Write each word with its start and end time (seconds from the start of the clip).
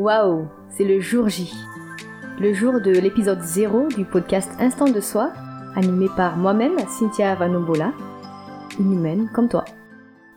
Waouh, 0.00 0.48
c'est 0.70 0.84
le 0.84 0.98
jour 0.98 1.28
J. 1.28 1.52
Le 2.38 2.54
jour 2.54 2.80
de 2.80 2.90
l'épisode 2.90 3.42
0 3.42 3.88
du 3.88 4.06
podcast 4.06 4.50
Instant 4.58 4.86
de 4.86 4.98
soi, 4.98 5.30
animé 5.76 6.06
par 6.16 6.38
moi-même, 6.38 6.78
Cynthia 6.88 7.34
Vanombola, 7.34 7.92
une 8.78 8.94
humaine 8.94 9.30
comme 9.34 9.50
toi. 9.50 9.66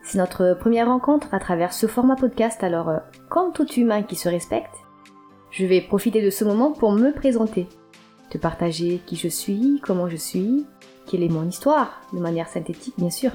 C'est 0.03 0.17
notre 0.17 0.57
première 0.59 0.87
rencontre 0.87 1.33
à 1.33 1.39
travers 1.39 1.71
ce 1.71 1.87
format 1.87 2.17
podcast, 2.17 2.61
alors 2.61 2.89
euh, 2.89 2.97
comme 3.29 3.53
tout 3.53 3.65
humain 3.75 4.03
qui 4.03 4.17
se 4.17 4.27
respecte, 4.27 4.75
je 5.49 5.65
vais 5.65 5.79
profiter 5.79 6.21
de 6.21 6.29
ce 6.29 6.43
moment 6.43 6.73
pour 6.73 6.91
me 6.91 7.13
présenter, 7.13 7.69
te 8.31 8.37
partager 8.37 8.99
qui 9.05 9.15
je 9.15 9.29
suis, 9.29 9.79
comment 9.81 10.09
je 10.09 10.17
suis, 10.17 10.65
quelle 11.07 11.23
est 11.23 11.29
mon 11.29 11.47
histoire, 11.47 12.01
de 12.11 12.19
manière 12.19 12.49
synthétique 12.49 12.95
bien 12.97 13.09
sûr. 13.09 13.31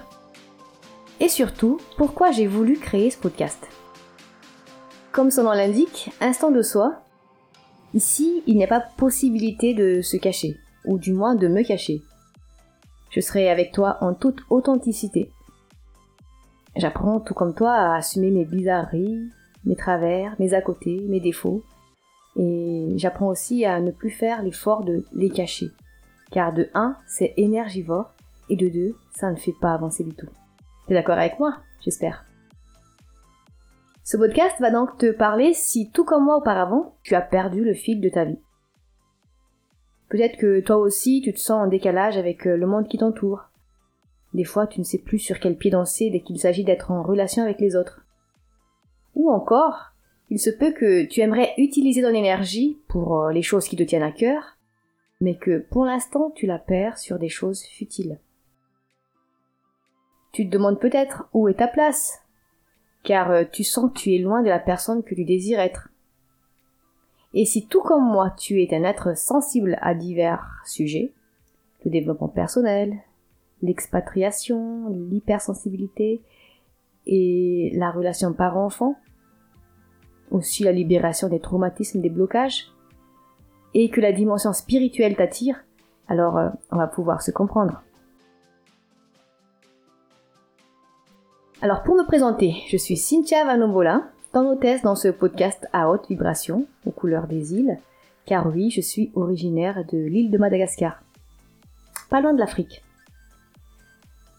Et 1.20 1.30
surtout, 1.30 1.80
pourquoi 1.96 2.32
j'ai 2.32 2.46
voulu 2.46 2.76
créer 2.76 3.08
ce 3.08 3.16
podcast. 3.16 3.66
Comme 5.12 5.30
son 5.30 5.44
nom 5.44 5.52
l'indique, 5.52 6.10
instant 6.20 6.50
de 6.50 6.62
soi, 6.62 7.02
ici, 7.94 8.42
il 8.46 8.56
n'y 8.56 8.64
a 8.64 8.68
pas 8.68 8.80
possibilité 8.80 9.74
de 9.74 10.02
se 10.02 10.16
cacher, 10.16 10.56
ou 10.84 10.98
du 10.98 11.12
moins 11.12 11.34
de 11.34 11.48
me 11.48 11.62
cacher. 11.62 12.02
Je 13.10 13.20
serai 13.20 13.48
avec 13.48 13.72
toi 13.72 13.96
en 14.00 14.14
toute 14.14 14.42
authenticité. 14.50 15.30
J'apprends 16.76 17.20
tout 17.20 17.34
comme 17.34 17.54
toi 17.54 17.72
à 17.72 17.96
assumer 17.96 18.30
mes 18.30 18.44
bizarreries, 18.44 19.28
mes 19.64 19.76
travers, 19.76 20.36
mes 20.38 20.54
à 20.54 20.60
côté, 20.60 21.00
mes 21.08 21.20
défauts. 21.20 21.64
Et 22.36 22.92
j'apprends 22.96 23.28
aussi 23.28 23.64
à 23.64 23.80
ne 23.80 23.90
plus 23.90 24.10
faire 24.10 24.42
l'effort 24.42 24.84
de 24.84 25.04
les 25.14 25.30
cacher. 25.30 25.70
Car 26.30 26.52
de 26.52 26.68
1, 26.74 26.96
c'est 27.06 27.32
énergivore, 27.38 28.12
et 28.50 28.56
de 28.56 28.68
2, 28.68 28.94
ça 29.16 29.32
ne 29.32 29.36
fait 29.36 29.54
pas 29.60 29.72
avancer 29.72 30.04
du 30.04 30.14
tout. 30.14 30.28
T'es 30.86 30.94
d'accord 30.94 31.18
avec 31.18 31.40
moi, 31.40 31.56
j'espère. 31.80 32.27
Ce 34.10 34.16
podcast 34.16 34.58
va 34.58 34.70
donc 34.70 34.96
te 34.96 35.10
parler 35.10 35.52
si, 35.52 35.90
tout 35.90 36.02
comme 36.02 36.24
moi 36.24 36.38
auparavant, 36.38 36.94
tu 37.02 37.14
as 37.14 37.20
perdu 37.20 37.62
le 37.62 37.74
fil 37.74 38.00
de 38.00 38.08
ta 38.08 38.24
vie. 38.24 38.38
Peut-être 40.08 40.38
que 40.38 40.60
toi 40.60 40.78
aussi 40.78 41.20
tu 41.20 41.34
te 41.34 41.38
sens 41.38 41.66
en 41.66 41.66
décalage 41.66 42.16
avec 42.16 42.46
euh, 42.46 42.56
le 42.56 42.66
monde 42.66 42.88
qui 42.88 42.96
t'entoure. 42.96 43.50
Des 44.32 44.44
fois 44.44 44.66
tu 44.66 44.80
ne 44.80 44.84
sais 44.84 44.96
plus 44.96 45.18
sur 45.18 45.38
quel 45.38 45.58
pied 45.58 45.70
danser 45.70 46.08
dès 46.08 46.20
qu'il 46.20 46.38
s'agit 46.38 46.64
d'être 46.64 46.90
en 46.90 47.02
relation 47.02 47.42
avec 47.42 47.60
les 47.60 47.76
autres. 47.76 48.06
Ou 49.14 49.30
encore, 49.30 49.92
il 50.30 50.38
se 50.38 50.48
peut 50.48 50.72
que 50.72 51.04
tu 51.04 51.20
aimerais 51.20 51.52
utiliser 51.58 52.00
ton 52.00 52.14
énergie 52.14 52.78
pour 52.88 53.24
euh, 53.24 53.30
les 53.30 53.42
choses 53.42 53.68
qui 53.68 53.76
te 53.76 53.82
tiennent 53.82 54.02
à 54.02 54.10
cœur, 54.10 54.56
mais 55.20 55.36
que 55.36 55.58
pour 55.58 55.84
l'instant 55.84 56.30
tu 56.34 56.46
la 56.46 56.58
perds 56.58 56.96
sur 56.96 57.18
des 57.18 57.28
choses 57.28 57.62
futiles. 57.62 58.18
Tu 60.32 60.46
te 60.46 60.50
demandes 60.50 60.80
peut-être 60.80 61.28
où 61.34 61.46
est 61.48 61.58
ta 61.58 61.68
place, 61.68 62.22
car 63.02 63.30
euh, 63.30 63.44
tu 63.50 63.64
sens 63.64 63.90
que 63.90 63.98
tu 63.98 64.14
es 64.14 64.18
loin 64.18 64.42
de 64.42 64.48
la 64.48 64.58
personne 64.58 65.02
que 65.02 65.14
tu 65.14 65.24
désires 65.24 65.60
être. 65.60 65.88
Et 67.34 67.44
si 67.44 67.66
tout 67.66 67.82
comme 67.82 68.04
moi 68.04 68.34
tu 68.38 68.62
es 68.62 68.74
un 68.74 68.84
être 68.84 69.16
sensible 69.16 69.78
à 69.80 69.94
divers 69.94 70.62
sujets, 70.64 71.12
le 71.84 71.90
développement 71.90 72.28
personnel, 72.28 72.98
l'expatriation, 73.62 74.88
l'hypersensibilité 74.88 76.22
et 77.06 77.70
la 77.74 77.90
relation 77.90 78.32
parent-enfant, 78.32 78.96
aussi 80.30 80.64
la 80.64 80.72
libération 80.72 81.28
des 81.28 81.40
traumatismes, 81.40 82.00
des 82.00 82.10
blocages, 82.10 82.72
et 83.74 83.90
que 83.90 84.00
la 84.00 84.12
dimension 84.12 84.52
spirituelle 84.52 85.16
t'attire, 85.16 85.64
alors 86.08 86.38
euh, 86.38 86.48
on 86.70 86.76
va 86.76 86.86
pouvoir 86.86 87.22
se 87.22 87.30
comprendre. 87.30 87.82
Alors 91.60 91.82
pour 91.82 91.96
me 91.96 92.06
présenter, 92.06 92.54
je 92.68 92.76
suis 92.76 92.96
Cynthia 92.96 93.44
Vanombola, 93.44 94.04
ton 94.32 94.48
hôtesse 94.48 94.82
dans 94.82 94.94
ce 94.94 95.08
podcast 95.08 95.66
à 95.72 95.90
haute 95.90 96.06
vibration, 96.08 96.68
aux 96.86 96.92
couleurs 96.92 97.26
des 97.26 97.52
îles, 97.52 97.80
car 98.26 98.46
oui, 98.46 98.70
je 98.70 98.80
suis 98.80 99.10
originaire 99.16 99.84
de 99.90 99.98
l'île 99.98 100.30
de 100.30 100.38
Madagascar, 100.38 101.02
pas 102.10 102.20
loin 102.20 102.32
de 102.32 102.38
l'Afrique. 102.38 102.84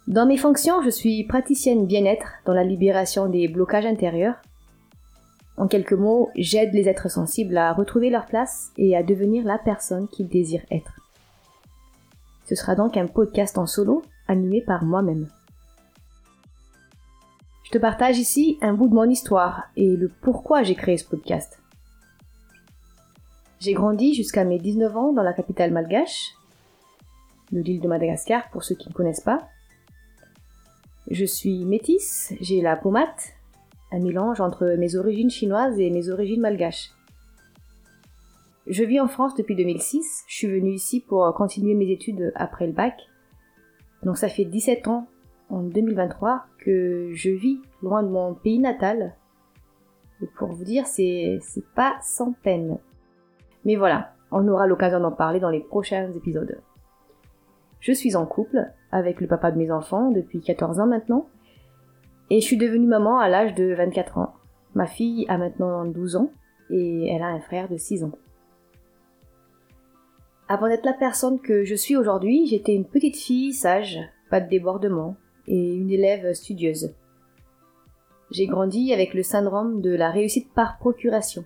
Dans 0.07 0.25
mes 0.25 0.37
fonctions, 0.37 0.81
je 0.81 0.89
suis 0.89 1.25
praticienne 1.25 1.87
bien-être 1.87 2.35
dans 2.45 2.53
la 2.53 2.63
libération 2.63 3.27
des 3.27 3.49
blocages 3.49 3.85
intérieurs. 3.85 4.35
En 5.57 5.67
quelques 5.67 5.91
mots, 5.91 6.29
j'aide 6.37 6.73
les 6.73 6.87
êtres 6.87 7.11
sensibles 7.11 7.57
à 7.57 7.73
retrouver 7.73 8.09
leur 8.09 8.27
place 8.27 8.71
et 8.77 8.95
à 8.95 9.03
devenir 9.03 9.43
la 9.43 9.57
personne 9.57 10.07
qu'ils 10.07 10.29
désirent 10.29 10.65
être. 10.71 10.93
Ce 12.45 12.55
sera 12.55 12.75
donc 12.75 12.95
un 12.95 13.07
podcast 13.07 13.57
en 13.57 13.67
solo 13.67 14.03
animé 14.29 14.61
par 14.61 14.85
moi-même. 14.85 15.27
Je 17.69 17.77
te 17.77 17.77
partage 17.77 18.17
ici 18.17 18.57
un 18.63 18.73
bout 18.73 18.87
de 18.87 18.95
mon 18.95 19.07
histoire 19.07 19.69
et 19.75 19.95
le 19.95 20.07
pourquoi 20.07 20.63
j'ai 20.63 20.73
créé 20.73 20.97
ce 20.97 21.05
podcast. 21.05 21.61
J'ai 23.59 23.73
grandi 23.73 24.15
jusqu'à 24.15 24.43
mes 24.43 24.57
19 24.57 24.97
ans 24.97 25.13
dans 25.13 25.21
la 25.21 25.33
capitale 25.33 25.71
malgache, 25.71 26.31
de 27.51 27.61
l'île 27.61 27.79
de 27.79 27.87
Madagascar 27.87 28.49
pour 28.49 28.63
ceux 28.63 28.73
qui 28.73 28.89
ne 28.89 28.93
connaissent 28.95 29.21
pas. 29.21 29.47
Je 31.11 31.25
suis 31.25 31.63
métisse, 31.63 32.33
j'ai 32.41 32.61
la 32.61 32.75
pommade, 32.75 33.07
un 33.91 33.99
mélange 33.99 34.41
entre 34.41 34.75
mes 34.79 34.95
origines 34.95 35.29
chinoises 35.29 35.79
et 35.79 35.91
mes 35.91 36.09
origines 36.09 36.41
malgaches. 36.41 36.89
Je 38.65 38.83
vis 38.83 38.99
en 38.99 39.07
France 39.07 39.35
depuis 39.35 39.55
2006, 39.55 40.23
je 40.27 40.35
suis 40.35 40.47
venue 40.47 40.73
ici 40.73 41.01
pour 41.01 41.31
continuer 41.35 41.75
mes 41.75 41.91
études 41.91 42.31
après 42.33 42.65
le 42.65 42.73
bac. 42.73 42.99
Donc 44.01 44.17
ça 44.17 44.27
fait 44.27 44.45
17 44.45 44.87
ans 44.87 45.07
en 45.49 45.61
2023 45.61 46.45
que 46.59 47.09
je 47.13 47.29
vis 47.29 47.61
loin 47.81 48.03
de 48.03 48.09
mon 48.09 48.33
pays 48.33 48.59
natal. 48.59 49.15
Et 50.21 50.27
pour 50.37 50.49
vous 50.49 50.63
dire, 50.63 50.85
c'est, 50.85 51.39
pas 51.75 51.97
sans 52.01 52.33
peine. 52.43 52.77
Mais 53.65 53.75
voilà, 53.75 54.13
on 54.31 54.47
aura 54.47 54.67
l'occasion 54.67 54.99
d'en 54.99 55.11
parler 55.11 55.39
dans 55.39 55.49
les 55.49 55.61
prochains 55.61 56.11
épisodes. 56.11 56.59
Je 57.79 57.93
suis 57.93 58.15
en 58.15 58.25
couple 58.25 58.67
avec 58.91 59.21
le 59.21 59.27
papa 59.27 59.51
de 59.51 59.57
mes 59.57 59.71
enfants 59.71 60.11
depuis 60.11 60.41
14 60.41 60.79
ans 60.79 60.87
maintenant. 60.87 61.27
Et 62.29 62.41
je 62.41 62.45
suis 62.45 62.57
devenue 62.57 62.87
maman 62.87 63.19
à 63.19 63.29
l'âge 63.29 63.55
de 63.55 63.73
24 63.73 64.17
ans. 64.17 64.33
Ma 64.75 64.85
fille 64.85 65.25
a 65.29 65.37
maintenant 65.37 65.85
12 65.85 66.15
ans 66.17 66.31
et 66.69 67.07
elle 67.07 67.23
a 67.23 67.27
un 67.27 67.39
frère 67.39 67.69
de 67.69 67.77
6 67.77 68.03
ans. 68.03 68.11
Avant 70.47 70.67
d'être 70.67 70.85
la 70.85 70.93
personne 70.93 71.39
que 71.39 71.63
je 71.63 71.75
suis 71.75 71.95
aujourd'hui, 71.95 72.47
j'étais 72.47 72.73
une 72.73 72.85
petite 72.85 73.17
fille 73.17 73.53
sage, 73.53 73.99
pas 74.29 74.41
de 74.41 74.49
débordement, 74.49 75.15
et 75.49 75.73
une 75.73 75.91
élève 75.91 76.33
studieuse. 76.33 76.93
J'ai 78.31 78.45
grandi 78.45 78.93
avec 78.93 79.13
le 79.13 79.23
syndrome 79.23 79.81
de 79.81 79.93
la 79.93 80.11
réussite 80.11 80.53
par 80.53 80.77
procuration. 80.77 81.43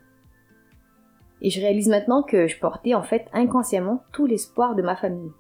Et 1.42 1.50
je 1.50 1.60
réalise 1.60 1.88
maintenant 1.88 2.22
que 2.22 2.48
je 2.48 2.60
portais 2.60 2.94
en 2.94 3.04
fait 3.04 3.26
inconsciemment 3.34 4.04
tout 4.12 4.26
l'espoir 4.26 4.76
de 4.76 4.82
ma 4.82 4.96
famille. 4.96 5.32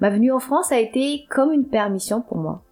Ma 0.00 0.10
venue 0.10 0.32
en 0.32 0.38
France 0.38 0.70
a 0.70 0.78
été 0.78 1.26
comme 1.28 1.52
une 1.52 1.68
permission 1.68 2.22
pour 2.22 2.38
moi. 2.38 2.62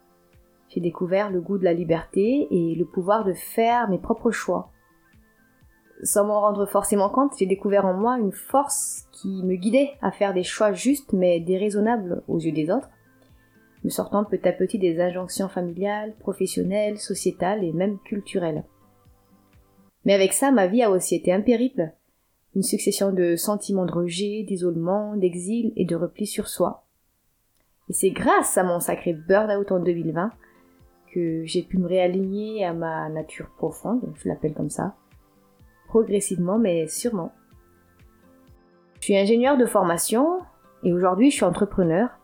J'ai 0.68 0.80
découvert 0.80 1.30
le 1.30 1.40
goût 1.40 1.58
de 1.58 1.64
la 1.64 1.72
liberté 1.72 2.46
et 2.50 2.74
le 2.76 2.84
pouvoir 2.84 3.24
de 3.24 3.32
faire 3.32 3.88
mes 3.88 3.98
propres 3.98 4.30
choix. 4.30 4.70
Sans 6.02 6.26
m'en 6.26 6.40
rendre 6.40 6.66
forcément 6.66 7.08
compte, 7.08 7.32
j'ai 7.38 7.46
découvert 7.46 7.86
en 7.86 7.94
moi 7.94 8.18
une 8.18 8.32
force 8.32 9.06
qui 9.12 9.42
me 9.42 9.56
guidait 9.56 9.94
à 10.02 10.12
faire 10.12 10.34
des 10.34 10.42
choix 10.42 10.72
justes 10.72 11.12
mais 11.12 11.40
déraisonnables 11.40 12.22
aux 12.28 12.38
yeux 12.38 12.52
des 12.52 12.70
autres, 12.70 12.90
me 13.86 13.90
sortant 13.90 14.24
petit 14.24 14.46
à 14.48 14.52
petit 14.52 14.78
des 14.78 15.00
injonctions 15.00 15.48
familiales, 15.48 16.14
professionnelles, 16.18 16.98
sociétales 16.98 17.64
et 17.64 17.72
même 17.72 17.98
culturelles. 18.00 18.64
Mais 20.04 20.12
avec 20.12 20.32
ça, 20.32 20.50
ma 20.50 20.66
vie 20.66 20.82
a 20.82 20.90
aussi 20.90 21.14
été 21.14 21.32
un 21.32 21.40
périple, 21.40 21.92
une 22.54 22.62
succession 22.62 23.12
de 23.12 23.36
sentiments 23.36 23.86
de 23.86 23.92
rejet, 23.92 24.44
d'isolement, 24.46 25.16
d'exil 25.16 25.72
et 25.76 25.84
de 25.84 25.94
repli 25.94 26.26
sur 26.26 26.48
soi. 26.48 26.84
Et 27.88 27.92
c'est 27.92 28.10
grâce 28.10 28.58
à 28.58 28.64
mon 28.64 28.80
sacré 28.80 29.12
burn-out 29.12 29.70
en 29.70 29.78
2020 29.78 30.30
que 31.14 31.44
j'ai 31.44 31.62
pu 31.62 31.78
me 31.78 31.86
réaligner 31.86 32.64
à 32.64 32.72
ma 32.72 33.08
nature 33.08 33.50
profonde, 33.56 34.12
je 34.16 34.28
l'appelle 34.28 34.54
comme 34.54 34.70
ça, 34.70 34.96
progressivement 35.86 36.58
mais 36.58 36.88
sûrement. 36.88 37.32
Je 38.98 39.04
suis 39.04 39.16
ingénieur 39.16 39.56
de 39.56 39.66
formation 39.66 40.40
et 40.82 40.92
aujourd'hui 40.92 41.30
je 41.30 41.36
suis 41.36 41.44
entrepreneur 41.44 42.15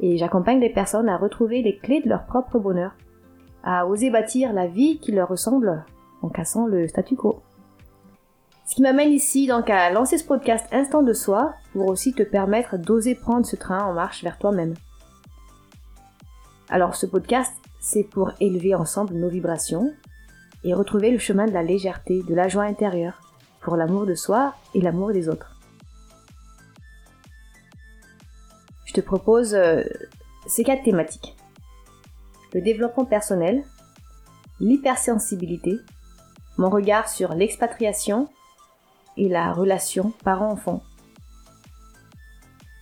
et 0.00 0.16
j'accompagne 0.16 0.60
les 0.60 0.72
personnes 0.72 1.08
à 1.08 1.16
retrouver 1.16 1.62
les 1.62 1.78
clés 1.78 2.00
de 2.00 2.08
leur 2.08 2.26
propre 2.26 2.58
bonheur, 2.58 2.92
à 3.64 3.86
oser 3.86 4.10
bâtir 4.10 4.52
la 4.52 4.66
vie 4.66 4.98
qui 4.98 5.12
leur 5.12 5.28
ressemble 5.28 5.84
en 6.22 6.28
cassant 6.28 6.66
le 6.66 6.86
statu 6.88 7.16
quo. 7.16 7.42
Ce 8.66 8.74
qui 8.74 8.82
m'amène 8.82 9.12
ici 9.12 9.46
donc 9.46 9.70
à 9.70 9.90
lancer 9.90 10.18
ce 10.18 10.26
podcast 10.26 10.66
Instant 10.72 11.02
de 11.02 11.12
soi 11.12 11.54
pour 11.72 11.88
aussi 11.88 12.12
te 12.12 12.22
permettre 12.22 12.76
d'oser 12.76 13.14
prendre 13.14 13.46
ce 13.46 13.56
train 13.56 13.84
en 13.84 13.94
marche 13.94 14.22
vers 14.22 14.38
toi-même. 14.38 14.74
Alors 16.68 16.94
ce 16.94 17.06
podcast, 17.06 17.54
c'est 17.80 18.04
pour 18.04 18.32
élever 18.40 18.74
ensemble 18.74 19.14
nos 19.14 19.28
vibrations 19.28 19.92
et 20.64 20.74
retrouver 20.74 21.10
le 21.10 21.18
chemin 21.18 21.46
de 21.46 21.52
la 21.52 21.62
légèreté, 21.62 22.22
de 22.28 22.34
la 22.34 22.48
joie 22.48 22.64
intérieure, 22.64 23.20
pour 23.62 23.76
l'amour 23.76 24.04
de 24.04 24.14
soi 24.14 24.54
et 24.74 24.80
l'amour 24.80 25.12
des 25.12 25.28
autres. 25.28 25.57
Je 28.88 28.94
te 28.94 29.00
propose 29.02 29.54
euh, 29.54 29.82
ces 30.46 30.64
quatre 30.64 30.82
thématiques. 30.82 31.36
Le 32.54 32.62
développement 32.62 33.04
personnel, 33.04 33.62
l'hypersensibilité, 34.60 35.76
mon 36.56 36.70
regard 36.70 37.08
sur 37.08 37.34
l'expatriation 37.34 38.30
et 39.18 39.28
la 39.28 39.52
relation 39.52 40.12
parent-enfant. 40.24 40.82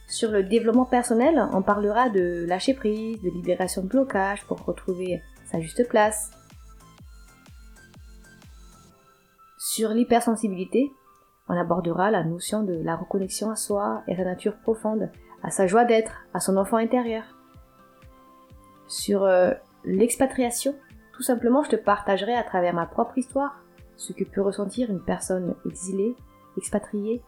Sur 0.09 0.31
le 0.31 0.45
développement 0.45 0.85
personnel, 0.85 1.45
on 1.53 1.63
parlera 1.63 2.09
de 2.09 2.47
lâcher 2.47 2.75
prise, 2.75 3.21
de 3.23 3.31
libération 3.31 3.83
de 3.83 3.89
blocage 3.89 4.45
pour 4.45 4.65
retrouver 4.65 5.21
sa 5.51 5.61
juste 5.61 5.89
place. 5.89 6.31
Sur 9.59 9.91
l'hypersensibilité, 9.91 10.89
on 11.49 11.57
abordera 11.57 12.13
la 12.13 12.23
notion 12.23 12.63
de 12.63 12.75
la 12.75 12.95
reconnexion 12.95 13.51
à 13.51 13.57
soi 13.57 14.05
et 14.07 14.15
à 14.15 14.17
sa 14.17 14.25
nature 14.25 14.57
profonde, 14.59 15.11
à 15.47 15.51
sa 15.51 15.69
joie 15.69 15.85
d'être, 15.85 16.27
à 16.35 16.41
son 16.41 16.57
enfant 16.57 16.77
intérieur. 16.77 17.23
Sur 18.89 19.23
euh, 19.23 19.53
l'expatriation, 19.85 20.75
tout 21.13 21.23
simplement, 21.23 21.63
je 21.63 21.71
te 21.71 21.77
partagerai 21.77 22.35
à 22.35 22.43
travers 22.43 22.75
ma 22.75 22.85
propre 22.85 23.17
histoire 23.17 23.63
ce 23.97 24.13
que 24.13 24.25
peut 24.25 24.43
ressentir 24.43 24.91
une 24.91 25.01
personne 25.01 25.55
exilée, 25.65 26.17
expatriée 26.59 27.23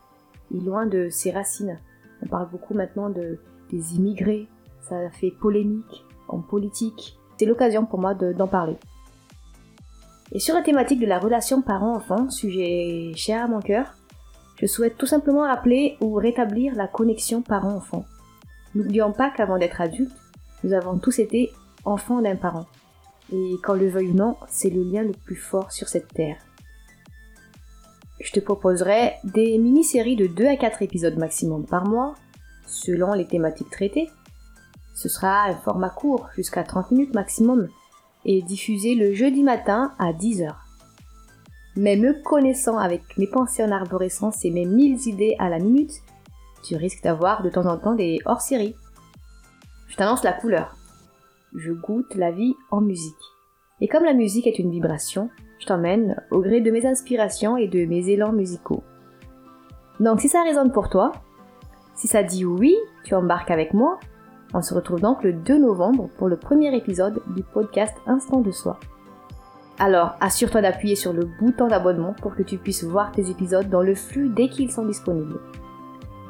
et 0.52 0.60
loin 0.60 0.84
de 0.84 1.08
ses 1.10 1.30
racines. 1.30 1.78
On 2.20 2.26
parle 2.26 2.50
beaucoup 2.50 2.74
maintenant 2.74 3.08
de, 3.08 3.38
des 3.70 3.94
immigrés, 3.94 4.48
ça 4.80 5.10
fait 5.10 5.30
polémique 5.30 6.04
en 6.26 6.40
politique. 6.40 7.16
C'est 7.38 7.46
l'occasion 7.46 7.86
pour 7.86 8.00
moi 8.00 8.14
d'en 8.14 8.48
parler. 8.48 8.76
Et 10.32 10.40
sur 10.40 10.56
la 10.56 10.62
thématique 10.62 11.00
de 11.00 11.06
la 11.06 11.20
relation 11.20 11.62
parent-enfant, 11.62 12.28
sujet 12.30 13.12
cher 13.14 13.44
à 13.44 13.48
mon 13.48 13.60
cœur, 13.60 13.94
je 14.60 14.66
souhaite 14.66 14.96
tout 14.98 15.06
simplement 15.06 15.42
rappeler 15.42 15.96
ou 16.00 16.14
rétablir 16.14 16.74
la 16.74 16.88
connexion 16.88 17.42
parent-enfant. 17.42 18.04
N'oublions 18.74 19.12
pas 19.12 19.30
qu'avant 19.30 19.58
d'être 19.58 19.80
adultes, 19.80 20.16
nous 20.64 20.72
avons 20.72 20.98
tous 20.98 21.18
été 21.20 21.52
enfants 21.84 22.20
d'un 22.20 22.36
parent. 22.36 22.66
Et 23.32 23.54
quand 23.62 23.74
le 23.74 23.88
veuille 23.88 24.10
ou 24.10 24.14
non, 24.14 24.36
c'est 24.48 24.70
le 24.70 24.82
lien 24.82 25.02
le 25.02 25.12
plus 25.12 25.36
fort 25.36 25.70
sur 25.70 25.88
cette 25.88 26.08
terre. 26.08 26.38
Je 28.20 28.32
te 28.32 28.40
proposerai 28.40 29.12
des 29.22 29.58
mini-séries 29.58 30.16
de 30.16 30.26
2 30.26 30.46
à 30.46 30.56
4 30.56 30.82
épisodes 30.82 31.16
maximum 31.18 31.64
par 31.64 31.86
mois, 31.86 32.14
selon 32.66 33.12
les 33.12 33.26
thématiques 33.26 33.70
traitées. 33.70 34.10
Ce 34.94 35.08
sera 35.08 35.44
un 35.44 35.54
format 35.54 35.90
court, 35.90 36.28
jusqu'à 36.34 36.64
30 36.64 36.90
minutes 36.90 37.14
maximum, 37.14 37.68
et 38.24 38.42
diffusé 38.42 38.96
le 38.96 39.14
jeudi 39.14 39.44
matin 39.44 39.94
à 40.00 40.12
10h. 40.12 40.52
Mais 41.78 41.94
me 41.94 42.12
connaissant 42.24 42.76
avec 42.76 43.16
mes 43.18 43.28
pensées 43.28 43.62
en 43.62 43.70
arborescence 43.70 44.44
et 44.44 44.50
mes 44.50 44.64
1000 44.64 45.06
idées 45.06 45.36
à 45.38 45.48
la 45.48 45.60
minute, 45.60 46.02
tu 46.64 46.74
risques 46.74 47.04
d'avoir 47.04 47.44
de 47.44 47.50
temps 47.50 47.66
en 47.66 47.78
temps 47.78 47.94
des 47.94 48.18
hors-séries. 48.24 48.74
Je 49.86 49.94
t'annonce 49.94 50.24
la 50.24 50.32
couleur. 50.32 50.74
Je 51.54 51.70
goûte 51.70 52.16
la 52.16 52.32
vie 52.32 52.56
en 52.72 52.80
musique. 52.80 53.14
Et 53.80 53.86
comme 53.86 54.02
la 54.02 54.12
musique 54.12 54.48
est 54.48 54.58
une 54.58 54.72
vibration, 54.72 55.30
je 55.60 55.66
t'emmène 55.66 56.20
au 56.32 56.40
gré 56.40 56.60
de 56.60 56.72
mes 56.72 56.84
inspirations 56.84 57.56
et 57.56 57.68
de 57.68 57.84
mes 57.84 58.08
élans 58.08 58.32
musicaux. 58.32 58.82
Donc 60.00 60.20
si 60.20 60.28
ça 60.28 60.42
résonne 60.42 60.72
pour 60.72 60.88
toi, 60.88 61.12
si 61.94 62.08
ça 62.08 62.24
dit 62.24 62.44
oui, 62.44 62.76
tu 63.04 63.14
embarques 63.14 63.52
avec 63.52 63.72
moi. 63.72 64.00
On 64.52 64.62
se 64.62 64.74
retrouve 64.74 65.00
donc 65.00 65.22
le 65.22 65.32
2 65.32 65.58
novembre 65.58 66.10
pour 66.18 66.26
le 66.26 66.38
premier 66.38 66.76
épisode 66.76 67.22
du 67.36 67.44
podcast 67.44 67.94
Instant 68.06 68.40
de 68.40 68.50
Soi. 68.50 68.80
Alors, 69.78 70.16
assure-toi 70.20 70.60
d'appuyer 70.60 70.96
sur 70.96 71.12
le 71.12 71.28
bouton 71.40 71.68
d'abonnement 71.68 72.14
pour 72.20 72.34
que 72.34 72.42
tu 72.42 72.58
puisses 72.58 72.82
voir 72.82 73.12
tes 73.12 73.30
épisodes 73.30 73.68
dans 73.68 73.82
le 73.82 73.94
flux 73.94 74.28
dès 74.28 74.48
qu'ils 74.48 74.72
sont 74.72 74.84
disponibles. 74.84 75.38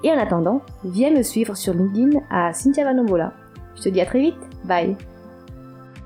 Et 0.04 0.10
en 0.10 0.18
attendant, 0.18 0.62
viens 0.84 1.10
me 1.10 1.22
suivre 1.22 1.56
sur 1.56 1.72
LinkedIn 1.72 2.20
à 2.30 2.52
Cynthia 2.52 2.84
Vanombola. 2.84 3.32
Je 3.74 3.82
te 3.82 3.88
dis 3.88 4.00
à 4.00 4.06
très 4.06 4.20
vite, 4.20 4.36
bye 4.64 4.96